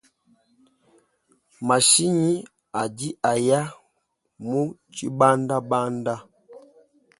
[1.67, 2.33] Mashinyi
[2.81, 3.61] adi aya
[4.47, 4.61] mu
[4.93, 6.13] tshibandabanda.